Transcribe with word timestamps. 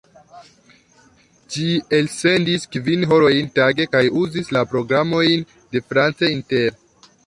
Ĝi 1.55 1.65
elsendis 1.99 2.67
kvin 2.77 3.07
horojn 3.13 3.55
tage 3.61 3.89
kaj 3.95 4.05
uzis 4.25 4.53
la 4.59 4.67
programojn 4.75 5.49
de 5.57 5.89
France 5.91 6.37
Inter. 6.39 6.79